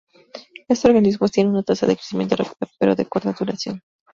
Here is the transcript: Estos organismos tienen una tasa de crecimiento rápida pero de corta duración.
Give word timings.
Estos 0.67 0.85
organismos 0.85 1.31
tienen 1.31 1.53
una 1.53 1.61
tasa 1.61 1.85
de 1.85 1.93
crecimiento 1.95 2.35
rápida 2.35 2.67
pero 2.79 2.95
de 2.95 3.05
corta 3.05 3.33
duración. 3.37 3.83